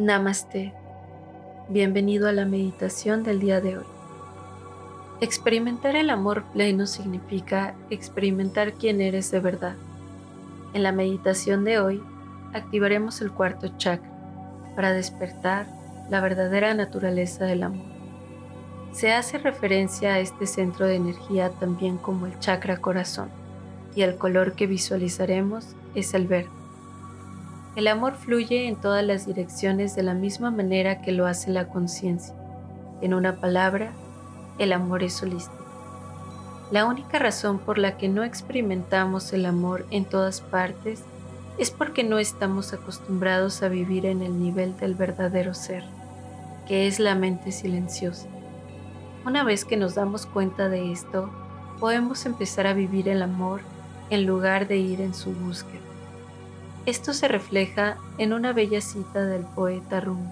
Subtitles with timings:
[0.00, 0.72] Namaste.
[1.68, 3.84] Bienvenido a la meditación del día de hoy.
[5.20, 9.76] Experimentar el amor pleno significa experimentar quién eres de verdad.
[10.72, 12.02] En la meditación de hoy
[12.54, 14.10] activaremos el cuarto chakra
[14.74, 15.66] para despertar
[16.08, 17.84] la verdadera naturaleza del amor.
[18.92, 23.28] Se hace referencia a este centro de energía también como el chakra corazón
[23.94, 26.59] y el color que visualizaremos es el verde.
[27.76, 31.68] El amor fluye en todas las direcciones de la misma manera que lo hace la
[31.68, 32.34] conciencia.
[33.00, 33.92] En una palabra,
[34.58, 35.64] el amor es holístico.
[36.72, 41.02] La única razón por la que no experimentamos el amor en todas partes
[41.58, 45.84] es porque no estamos acostumbrados a vivir en el nivel del verdadero ser,
[46.66, 48.26] que es la mente silenciosa.
[49.24, 51.30] Una vez que nos damos cuenta de esto,
[51.78, 53.60] podemos empezar a vivir el amor
[54.10, 55.89] en lugar de ir en su búsqueda.
[56.86, 60.30] Esto se refleja en una bella cita del poeta Rumi.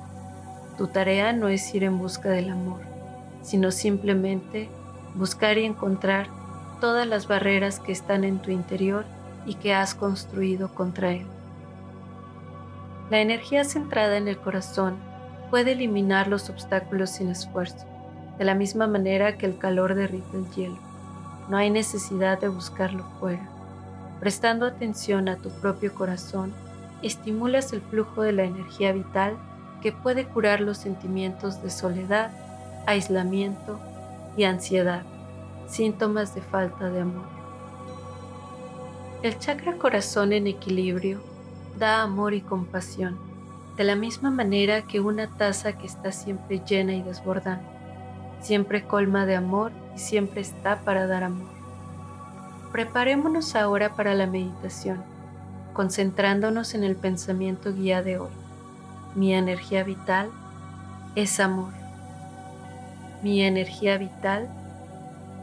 [0.78, 2.80] Tu tarea no es ir en busca del amor,
[3.42, 4.70] sino simplemente
[5.14, 6.26] buscar y encontrar
[6.80, 9.04] todas las barreras que están en tu interior
[9.44, 11.26] y que has construido contra él.
[13.10, 14.96] La energía centrada en el corazón
[15.50, 17.84] puede eliminar los obstáculos sin esfuerzo,
[18.38, 20.78] de la misma manera que el calor derrite el hielo.
[21.50, 23.57] No hay necesidad de buscarlo fuera
[24.20, 26.52] Prestando atención a tu propio corazón,
[27.02, 29.36] estimulas el flujo de la energía vital
[29.80, 32.32] que puede curar los sentimientos de soledad,
[32.86, 33.78] aislamiento
[34.36, 35.02] y ansiedad,
[35.68, 37.26] síntomas de falta de amor.
[39.22, 41.20] El chakra corazón en equilibrio
[41.78, 43.18] da amor y compasión,
[43.76, 47.68] de la misma manera que una taza que está siempre llena y desbordando,
[48.40, 51.57] siempre colma de amor y siempre está para dar amor.
[52.72, 55.02] Preparémonos ahora para la meditación,
[55.72, 58.28] concentrándonos en el pensamiento guía de hoy.
[59.14, 60.30] Mi energía vital
[61.14, 61.72] es amor.
[63.22, 64.50] Mi energía vital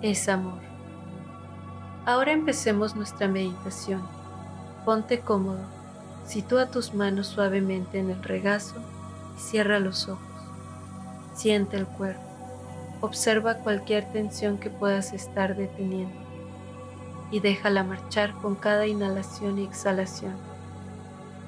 [0.03, 0.59] es amor.
[2.06, 4.03] Ahora empecemos nuestra meditación.
[4.85, 5.66] Ponte cómodo,
[6.28, 8.75] sitúa tus manos suavemente en el regazo
[9.35, 10.22] y cierra los ojos.
[11.34, 12.22] Siente el cuerpo.
[13.02, 16.25] Observa cualquier tensión que puedas estar deteniendo
[17.31, 20.34] y déjala marchar con cada inhalación y exhalación.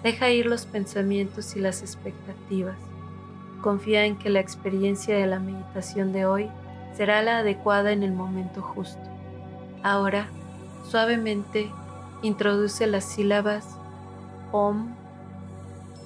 [0.04, 2.78] Deja ir los pensamientos y las expectativas.
[3.62, 6.50] Confía en que la experiencia de la meditación de hoy
[6.96, 9.02] será la adecuada en el momento justo.
[9.84, 10.28] Ahora,
[10.90, 11.70] suavemente,
[12.22, 13.78] introduce las sílabas
[14.52, 14.96] Om,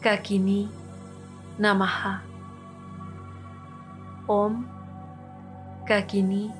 [0.01, 0.69] Kakini,
[1.59, 2.23] Namaha.
[4.27, 4.65] Om,
[5.85, 6.51] Kakini,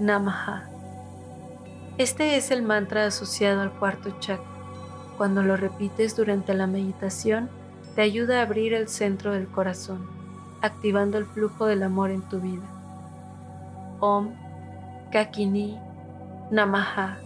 [0.00, 0.67] Namaha.
[1.98, 4.46] Este es el mantra asociado al cuarto chakra.
[5.16, 7.50] Cuando lo repites durante la meditación,
[7.96, 10.08] te ayuda a abrir el centro del corazón,
[10.62, 12.62] activando el flujo del amor en tu vida.
[13.98, 14.30] Om,
[15.10, 15.76] Kakini,
[16.52, 17.18] Namaha.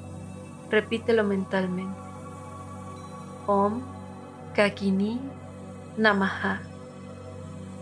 [0.71, 2.01] Repítelo mentalmente.
[3.47, 3.83] Om,
[4.55, 5.21] Kakini,
[5.99, 6.63] Namaha.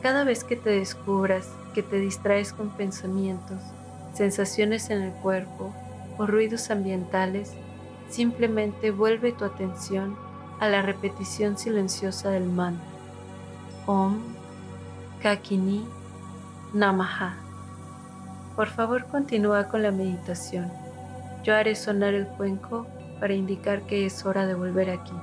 [0.03, 3.61] Cada vez que te descubras que te distraes con pensamientos,
[4.13, 5.73] sensaciones en el cuerpo,
[6.19, 7.53] o ruidos ambientales,
[8.09, 10.17] simplemente vuelve tu atención
[10.59, 12.85] a la repetición silenciosa del mantra.
[13.87, 14.21] Om
[15.23, 15.87] Kakini
[16.73, 17.37] Namaha.
[18.57, 20.71] Por favor continúa con la meditación.
[21.43, 22.87] Yo haré sonar el cuenco
[23.19, 25.15] para indicar que es hora de volver aquí.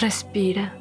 [0.00, 0.72] Respira.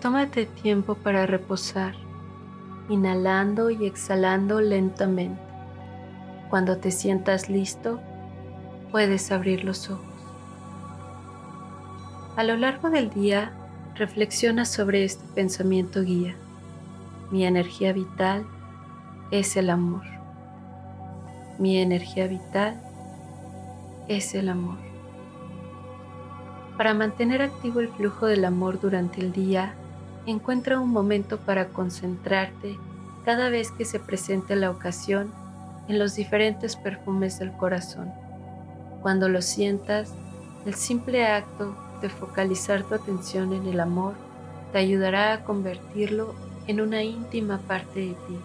[0.00, 1.94] Tómate tiempo para reposar,
[2.88, 5.42] inhalando y exhalando lentamente.
[6.48, 8.00] Cuando te sientas listo,
[8.90, 10.06] puedes abrir los ojos.
[12.36, 13.52] A lo largo del día,
[13.94, 16.34] reflexiona sobre este pensamiento guía.
[17.30, 18.46] Mi energía vital
[19.30, 20.19] es el amor.
[21.60, 22.80] Mi energía vital
[24.08, 24.78] es el amor.
[26.78, 29.74] Para mantener activo el flujo del amor durante el día,
[30.24, 32.78] encuentra un momento para concentrarte
[33.26, 35.34] cada vez que se presente la ocasión
[35.86, 38.10] en los diferentes perfumes del corazón.
[39.02, 40.14] Cuando lo sientas,
[40.64, 44.14] el simple acto de focalizar tu atención en el amor
[44.72, 46.34] te ayudará a convertirlo
[46.66, 48.38] en una íntima parte de ti.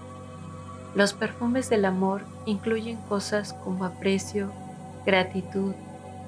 [0.95, 4.50] Los perfumes del amor incluyen cosas como aprecio,
[5.06, 5.74] gratitud,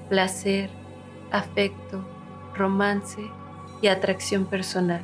[0.10, 0.70] placer,
[1.32, 2.04] afecto,
[2.54, 3.22] romance
[3.82, 5.02] y atracción personal.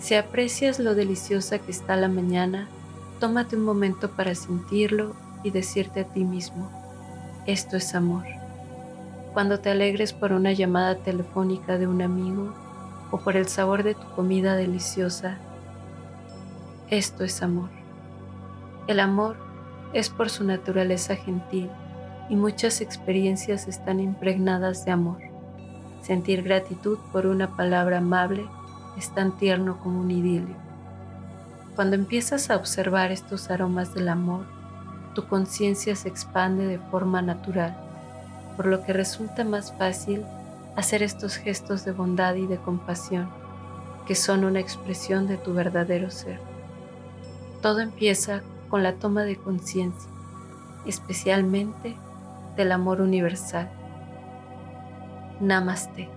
[0.00, 2.66] Si aprecias lo deliciosa que está la mañana,
[3.20, 6.70] tómate un momento para sentirlo y decirte a ti mismo,
[7.46, 8.24] esto es amor.
[9.34, 12.54] Cuando te alegres por una llamada telefónica de un amigo
[13.10, 15.36] o por el sabor de tu comida deliciosa,
[16.88, 17.81] esto es amor.
[18.88, 19.36] El amor
[19.92, 21.70] es por su naturaleza gentil
[22.28, 25.18] y muchas experiencias están impregnadas de amor.
[26.02, 28.44] Sentir gratitud por una palabra amable
[28.98, 30.56] es tan tierno como un idilio.
[31.76, 34.46] Cuando empiezas a observar estos aromas del amor,
[35.14, 37.76] tu conciencia se expande de forma natural,
[38.56, 40.24] por lo que resulta más fácil
[40.74, 43.28] hacer estos gestos de bondad y de compasión,
[44.06, 46.40] que son una expresión de tu verdadero ser.
[47.60, 50.10] Todo empieza con la toma de conciencia,
[50.86, 51.94] especialmente
[52.56, 53.70] del amor universal.
[55.40, 56.08] Namaste.